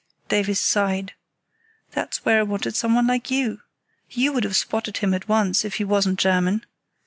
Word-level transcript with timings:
Davies 0.29 0.59
sighed. 0.59 1.13
"That's 1.91 2.25
where 2.25 2.39
I 2.39 2.41
wanted 2.41 2.75
someone 2.75 3.05
like 3.05 3.29
you. 3.29 3.61
You 4.09 4.33
would 4.33 4.45
have 4.45 4.55
spotted 4.57 4.97
him 4.97 5.13
at 5.13 5.29
once, 5.29 5.63
if 5.63 5.75
he 5.75 5.83
wasn't 5.83 6.17
German. 6.17 6.65